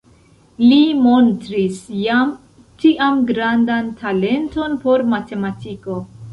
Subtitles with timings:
[0.61, 2.33] Li montris jam
[2.87, 6.05] tiam grandan talenton por matematiko.